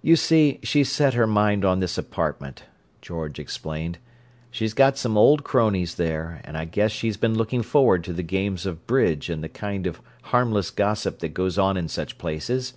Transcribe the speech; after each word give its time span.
"You 0.00 0.14
see 0.14 0.60
she's 0.62 0.92
set 0.92 1.14
her 1.14 1.26
mind 1.26 1.64
on 1.64 1.80
this 1.80 1.98
apartment," 1.98 2.66
George 3.02 3.40
explained. 3.40 3.98
"She's 4.48 4.74
got 4.74 4.96
some 4.96 5.18
old 5.18 5.42
cronies 5.42 5.96
there, 5.96 6.40
and 6.44 6.56
I 6.56 6.64
guess 6.66 6.92
she's 6.92 7.16
been 7.16 7.34
looking 7.34 7.64
forward 7.64 8.04
to 8.04 8.12
the 8.12 8.22
games 8.22 8.64
of 8.64 8.86
bridge 8.86 9.28
and 9.28 9.42
the 9.42 9.48
kind 9.48 9.88
of 9.88 10.00
harmless 10.30 10.70
gossip 10.70 11.18
that 11.18 11.34
goes 11.34 11.58
on 11.58 11.76
in 11.76 11.88
such 11.88 12.16
places. 12.16 12.74